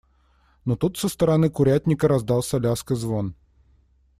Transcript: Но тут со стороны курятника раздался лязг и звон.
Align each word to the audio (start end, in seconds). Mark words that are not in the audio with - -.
Но 0.65 0.75
тут 0.75 0.97
со 0.97 1.07
стороны 1.07 1.51
курятника 1.51 2.07
раздался 2.07 2.57
лязг 2.57 2.89
и 2.89 2.95
звон. 2.95 3.35